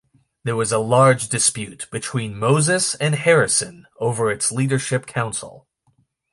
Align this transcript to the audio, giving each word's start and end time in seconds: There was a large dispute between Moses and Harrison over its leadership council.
There 0.43 0.55
was 0.55 0.71
a 0.71 0.79
large 0.79 1.29
dispute 1.29 1.87
between 1.91 2.35
Moses 2.39 2.95
and 2.95 3.13
Harrison 3.13 3.85
over 3.99 4.31
its 4.31 4.51
leadership 4.51 5.05
council. 5.05 5.67